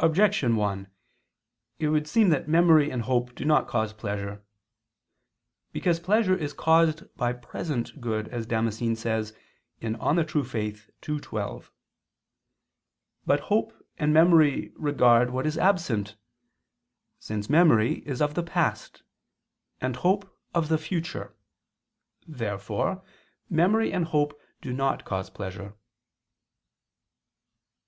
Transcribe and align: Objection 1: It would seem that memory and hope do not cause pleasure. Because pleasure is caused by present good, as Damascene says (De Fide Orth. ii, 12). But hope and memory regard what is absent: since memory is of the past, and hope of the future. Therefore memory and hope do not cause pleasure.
Objection 0.00 0.56
1: 0.56 0.90
It 1.78 1.86
would 1.90 2.08
seem 2.08 2.30
that 2.30 2.48
memory 2.48 2.90
and 2.90 3.02
hope 3.02 3.32
do 3.36 3.44
not 3.44 3.68
cause 3.68 3.92
pleasure. 3.92 4.42
Because 5.70 6.00
pleasure 6.00 6.34
is 6.36 6.52
caused 6.52 7.14
by 7.14 7.32
present 7.32 8.00
good, 8.00 8.26
as 8.30 8.44
Damascene 8.46 8.96
says 8.96 9.32
(De 9.80 9.92
Fide 9.96 10.36
Orth. 10.36 10.88
ii, 11.08 11.20
12). 11.20 11.72
But 13.24 13.38
hope 13.46 13.72
and 13.96 14.12
memory 14.12 14.72
regard 14.74 15.30
what 15.30 15.46
is 15.46 15.56
absent: 15.56 16.16
since 17.20 17.48
memory 17.48 17.98
is 18.04 18.20
of 18.20 18.34
the 18.34 18.42
past, 18.42 19.04
and 19.80 19.94
hope 19.94 20.36
of 20.56 20.68
the 20.68 20.76
future. 20.76 21.36
Therefore 22.26 23.00
memory 23.48 23.92
and 23.92 24.06
hope 24.06 24.40
do 24.60 24.72
not 24.72 25.04
cause 25.04 25.30
pleasure. 25.30 25.76